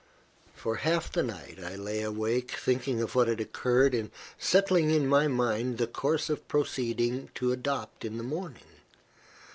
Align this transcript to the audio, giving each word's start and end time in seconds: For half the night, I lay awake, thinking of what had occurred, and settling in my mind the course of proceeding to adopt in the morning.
For 0.55 0.77
half 0.77 1.11
the 1.11 1.21
night, 1.21 1.59
I 1.63 1.75
lay 1.75 2.01
awake, 2.01 2.53
thinking 2.53 3.03
of 3.03 3.13
what 3.13 3.27
had 3.27 3.39
occurred, 3.39 3.93
and 3.93 4.09
settling 4.35 4.89
in 4.89 5.07
my 5.07 5.27
mind 5.27 5.77
the 5.77 5.85
course 5.85 6.27
of 6.27 6.47
proceeding 6.47 7.29
to 7.35 7.51
adopt 7.51 8.03
in 8.03 8.17
the 8.17 8.23
morning. 8.23 8.81